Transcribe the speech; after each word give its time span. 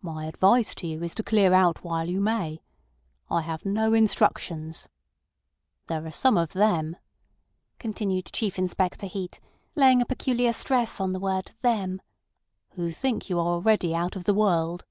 "My 0.00 0.24
advice 0.24 0.74
to 0.76 0.86
you 0.86 1.02
is 1.02 1.14
to 1.16 1.22
clear 1.22 1.52
out 1.52 1.84
while 1.84 2.08
you 2.08 2.18
may. 2.18 2.62
I 3.28 3.42
have 3.42 3.66
no 3.66 3.92
instructions. 3.92 4.88
There 5.86 6.06
are 6.06 6.10
some 6.10 6.38
of 6.38 6.54
them," 6.54 6.96
continued 7.78 8.30
Chief 8.32 8.58
Inspector 8.58 9.04
Heat, 9.04 9.38
laying 9.76 10.00
a 10.00 10.06
peculiar 10.06 10.54
stress 10.54 10.98
on 10.98 11.12
the 11.12 11.20
word 11.20 11.50
"them," 11.60 12.00
"who 12.70 12.90
think 12.90 13.28
you 13.28 13.38
are 13.38 13.48
already 13.48 13.94
out 13.94 14.16
of 14.16 14.24
the 14.24 14.32
world." 14.32 14.86